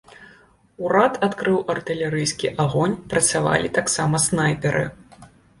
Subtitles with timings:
[0.85, 4.83] Урад адкрыў артылерыйскі агонь, працавалі таксама снайперы.